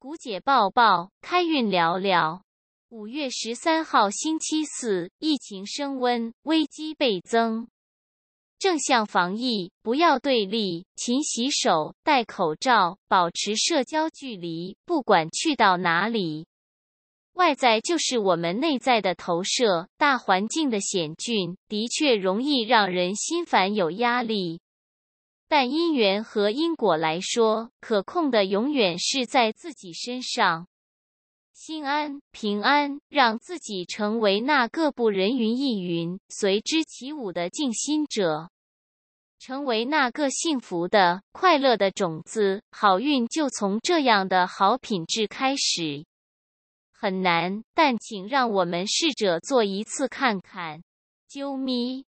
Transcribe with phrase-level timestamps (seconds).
[0.00, 2.44] 谷姐抱抱，开运聊聊。
[2.88, 7.66] 五月十三号星期四，疫情升温，危机倍增。
[8.60, 14.76] 正向防疫，不要对立，勤洗手，戴口罩，保持社交距离。
[14.86, 16.46] 不管去到哪里，
[17.32, 19.88] 外在就是我们内在的投射。
[19.98, 24.60] 大环境的险峻，的确容易让人心烦有压力。
[25.48, 30.66] 但因缘和因果来说，可控的永远是在自己身上。
[31.54, 38.50] 心安平安，让自己成为那个不人云亦云、随之起舞的静心者，
[39.38, 42.62] 成为那个幸福的、快乐的种子。
[42.70, 46.04] 好运就从这样的好品质开始。
[46.92, 50.82] 很难，但请让我们试着做一次看看。
[51.30, 52.07] 啾咪。